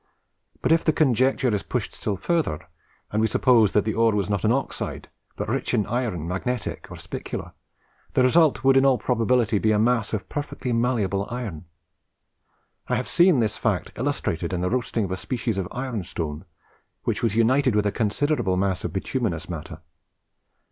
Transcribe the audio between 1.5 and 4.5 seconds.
is pushed still further, and we suppose that the ore was not